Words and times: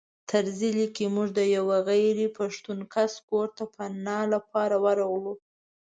طرزي 0.29 0.69
لیکي 0.79 1.05
موږ 1.15 1.27
د 1.37 1.41
یوه 1.57 1.77
غیر 1.89 2.17
پښتون 2.37 2.79
کس 2.93 3.13
کور 3.29 3.47
ته 3.57 3.63
پناه 3.75 4.23
لپاره 4.33 4.75
ورغلو. 4.85 5.33